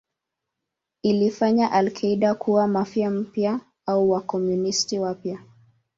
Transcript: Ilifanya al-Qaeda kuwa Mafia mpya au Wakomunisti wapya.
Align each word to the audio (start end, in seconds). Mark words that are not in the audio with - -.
Ilifanya 1.03 1.71
al-Qaeda 1.71 2.35
kuwa 2.35 2.67
Mafia 2.67 3.09
mpya 3.11 3.59
au 3.85 4.09
Wakomunisti 4.11 4.99
wapya. 4.99 5.39